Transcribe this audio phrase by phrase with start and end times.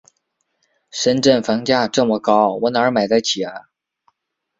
[0.89, 3.43] 深圳房价这么高，我哪儿买得起？